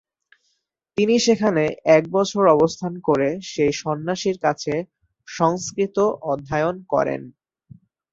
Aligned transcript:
তিনি 0.97 1.15
সেখানে 1.19 1.63
এক 1.97 2.03
বছর 2.11 2.43
অবস্থান 2.55 2.93
করে 3.07 3.29
সেই 3.51 3.73
সন্ন্যাসীর 3.81 4.37
কাছে 4.39 4.73
সংস্কৃত 5.27 5.97
অধ্যয়ন 6.31 6.75
করেন। 6.93 7.21